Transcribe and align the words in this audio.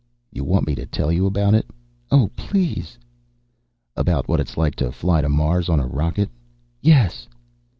"You 0.31 0.43
want 0.43 0.65
me 0.65 0.73
to 0.73 0.87
tell 0.87 1.11
you 1.11 1.27
about 1.27 1.53
it?" 1.53 1.67
"Oh, 2.09 2.31
please!" 2.35 2.97
"About 3.95 4.27
what 4.27 4.39
it's 4.39 4.57
like 4.57 4.73
to 4.77 4.91
fly 4.91 5.21
to 5.21 5.29
Mars 5.29 5.69
on 5.69 5.79
a 5.79 5.85
rocket?" 5.85 6.31
"Yes!" 6.81 7.27